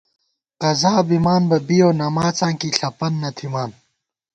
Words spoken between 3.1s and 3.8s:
نہ تھِمان